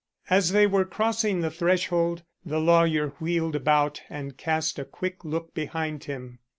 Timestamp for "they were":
0.51-0.83